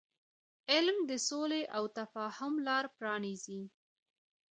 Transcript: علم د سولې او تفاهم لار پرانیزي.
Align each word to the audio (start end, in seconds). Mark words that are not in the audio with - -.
علم 0.71 0.97
د 1.09 1.11
سولې 1.29 1.61
او 1.75 1.83
تفاهم 1.97 2.53
لار 2.67 2.85
پرانیزي. 2.97 3.61